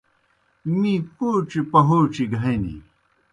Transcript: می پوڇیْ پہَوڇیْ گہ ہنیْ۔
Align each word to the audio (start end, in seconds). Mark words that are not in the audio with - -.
می 0.79 0.93
پوڇیْ 1.15 1.61
پہَوڇیْ 1.71 2.25
گہ 2.31 2.37
ہنیْ۔ 2.43 2.75